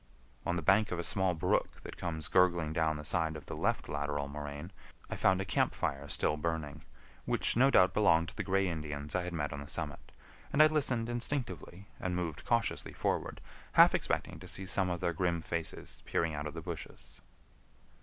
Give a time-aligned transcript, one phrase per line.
[0.47, 3.55] On the bank of a small brook that comes gurgling down the side of the
[3.55, 4.71] left lateral moraine,
[5.11, 6.81] I found a camp fire still burning,
[7.25, 10.11] which no doubt belonged to the gray Indians I had met on the summit,
[10.51, 13.41] and I listened instinctively and moved cautiously forward,
[13.73, 17.21] half expecting to see some of their grim faces peering out of the bushes.